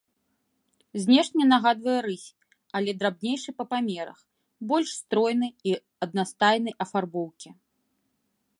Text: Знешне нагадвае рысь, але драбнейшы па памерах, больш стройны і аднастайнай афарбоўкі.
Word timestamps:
Знешне 1.01 1.43
нагадвае 1.51 1.97
рысь, 2.05 2.23
але 2.79 2.91
драбнейшы 3.03 3.49
па 3.59 3.65
памерах, 3.73 4.19
больш 4.71 4.89
стройны 5.01 5.47
і 5.69 5.77
аднастайнай 6.07 6.73
афарбоўкі. 6.87 7.49